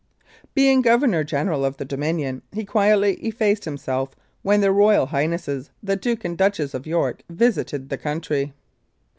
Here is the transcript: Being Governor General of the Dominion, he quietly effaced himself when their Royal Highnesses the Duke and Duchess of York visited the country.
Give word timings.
Being 0.55 0.81
Governor 0.81 1.23
General 1.23 1.63
of 1.63 1.77
the 1.77 1.85
Dominion, 1.85 2.41
he 2.51 2.65
quietly 2.65 3.17
effaced 3.17 3.65
himself 3.65 4.15
when 4.41 4.59
their 4.61 4.71
Royal 4.73 5.05
Highnesses 5.05 5.69
the 5.83 5.95
Duke 5.95 6.25
and 6.25 6.35
Duchess 6.35 6.73
of 6.73 6.87
York 6.87 7.21
visited 7.29 7.89
the 7.89 7.99
country. 7.99 8.51